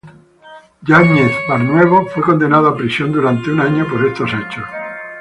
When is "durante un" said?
3.11-3.59